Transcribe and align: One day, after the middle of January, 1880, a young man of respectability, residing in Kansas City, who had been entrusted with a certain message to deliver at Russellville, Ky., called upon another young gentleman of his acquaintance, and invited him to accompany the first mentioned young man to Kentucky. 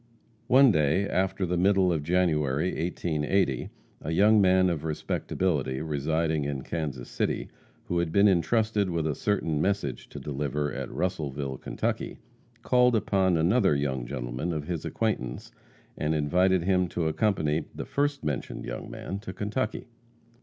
One 0.47 0.71
day, 0.71 1.07
after 1.07 1.45
the 1.45 1.57
middle 1.57 1.93
of 1.93 2.01
January, 2.01 2.69
1880, 2.73 3.69
a 4.01 4.09
young 4.09 4.41
man 4.41 4.67
of 4.71 4.83
respectability, 4.83 5.79
residing 5.79 6.43
in 6.43 6.63
Kansas 6.63 7.07
City, 7.07 7.49
who 7.83 7.99
had 7.99 8.11
been 8.11 8.27
entrusted 8.27 8.89
with 8.89 9.05
a 9.05 9.13
certain 9.13 9.61
message 9.61 10.09
to 10.09 10.19
deliver 10.19 10.73
at 10.73 10.89
Russellville, 10.91 11.59
Ky., 11.59 12.17
called 12.63 12.95
upon 12.95 13.37
another 13.37 13.75
young 13.75 14.07
gentleman 14.07 14.51
of 14.53 14.65
his 14.65 14.85
acquaintance, 14.85 15.51
and 15.95 16.15
invited 16.15 16.63
him 16.63 16.87
to 16.87 17.07
accompany 17.07 17.65
the 17.75 17.85
first 17.85 18.23
mentioned 18.23 18.65
young 18.65 18.89
man 18.89 19.19
to 19.19 19.31
Kentucky. 19.33 19.85